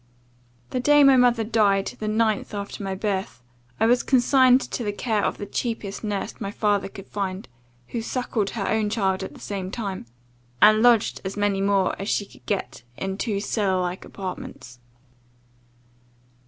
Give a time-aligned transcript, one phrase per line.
[0.71, 3.43] "The day my mother, died, the ninth after my birth,
[3.79, 7.47] I was consigned to the care of the cheapest nurse my father could find;
[7.89, 10.07] who suckled her own child at the same time,
[10.59, 14.79] and lodged as many more as she could get, in two cellar like apartments.